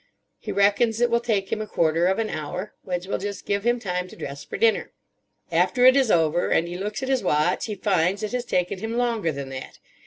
He 0.39 0.51
reckons 0.51 0.99
it 0.99 1.11
will 1.11 1.19
take 1.19 1.51
him 1.51 1.61
a 1.61 1.67
quarter 1.67 2.07
of 2.07 2.17
an 2.17 2.27
hour. 2.27 2.73
Which 2.81 3.05
will 3.05 3.19
just 3.19 3.45
give 3.45 3.63
him 3.63 3.79
time 3.79 4.07
to 4.07 4.15
dress 4.15 4.43
for 4.43 4.57
dinner. 4.57 4.93
After 5.51 5.85
it 5.85 5.95
is 5.95 6.09
over, 6.09 6.49
and 6.49 6.67
he 6.67 6.75
looks 6.75 7.03
at 7.03 7.09
his 7.09 7.21
watch, 7.21 7.67
he 7.67 7.75
finds 7.75 8.23
it 8.23 8.31
has 8.31 8.45
taken 8.45 8.79
him 8.79 8.97
longer 8.97 9.31
than 9.31 9.49
that. 9.49 9.77